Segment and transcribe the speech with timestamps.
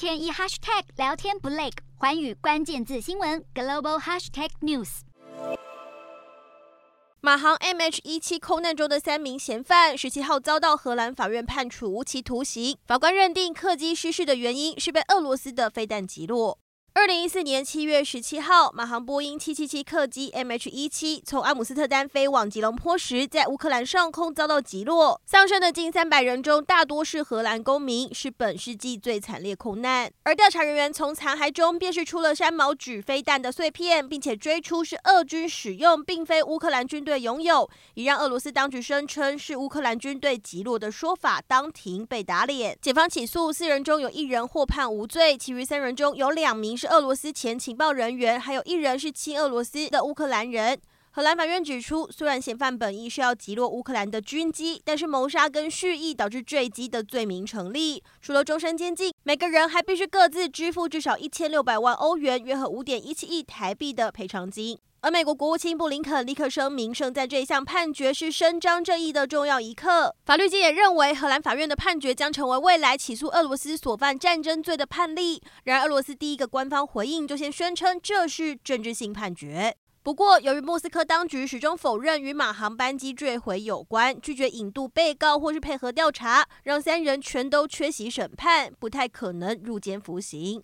[0.00, 5.00] 天一 hashtag 聊天不累，环宇关键字新闻 global hashtag news。
[7.20, 12.78] 马航 MH 一七空难中的三名嫌犯，十七号遭到荷兰法院判处无期徒刑。
[12.86, 16.58] 法官认定客机失事的原因是被俄罗斯的飞弹击落。
[17.00, 30.12] 二零一四年七月十七号，马航波音七七七客机 MH17 从阿姆斯特丹飞往吉隆坡时，在乌克兰上空遭到击落，丧生的近三百人中，大多是荷兰公民，是本世纪最惨烈空难。
[30.24, 42.76] 而调查人员从残骸中辨识出了山毛櫸飞弹的碎片，并且追出是俄军使用，并非乌克兰军队拥有，也让俄罗斯当局声称是乌克兰军队击落的说法当庭被打脸。
[42.82, 46.76] 检方起诉四人中有一人获判无罪，其余三人中有两名。
[46.76, 50.76] 是俄罗斯前情报人员，还有一人是亲俄罗斯的乌克兰人。
[51.12, 64.78] 荷兰法院指出，虽然嫌犯本意是要击落乌克兰的军机，但是谋杀跟蓄意导致坠机的罪名成立，除了终身监禁，每个人还必须各自支付至少一千六百万欧元（约合五点一七亿台币）的赔偿金。
[65.00, 70.14] 而美国国务卿布林肯立刻声明，称在这一项判决是伸张正义的重要一刻。
[70.24, 75.42] 法律界也认为，荷兰法院的判决将成为未来起诉俄罗斯所犯战争罪的判例。
[75.64, 79.74] 然而，俄罗斯第一个官方回应就先宣称这是政治性判决。
[80.02, 90.58] 不过，由于莫斯科当局始终否认与马航班机坠毁有关，拒绝引渡被告或是配合调查，让三人全都缺席审判，不太可能入监服刑。